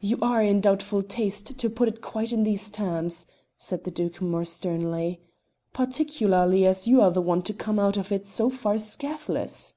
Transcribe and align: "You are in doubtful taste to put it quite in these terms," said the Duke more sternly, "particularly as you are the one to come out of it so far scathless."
"You 0.00 0.18
are 0.20 0.42
in 0.42 0.60
doubtful 0.60 1.02
taste 1.02 1.56
to 1.56 1.70
put 1.70 1.88
it 1.88 2.02
quite 2.02 2.34
in 2.34 2.42
these 2.42 2.68
terms," 2.68 3.26
said 3.56 3.84
the 3.84 3.90
Duke 3.90 4.20
more 4.20 4.44
sternly, 4.44 5.22
"particularly 5.72 6.66
as 6.66 6.86
you 6.86 7.00
are 7.00 7.10
the 7.10 7.22
one 7.22 7.40
to 7.44 7.54
come 7.54 7.78
out 7.78 7.96
of 7.96 8.12
it 8.12 8.28
so 8.28 8.50
far 8.50 8.76
scathless." 8.76 9.72